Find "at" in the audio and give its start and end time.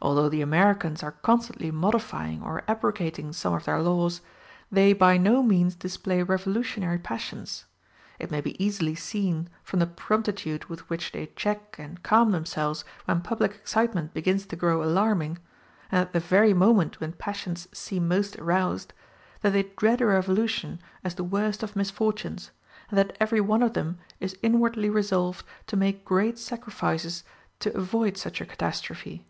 16.02-16.12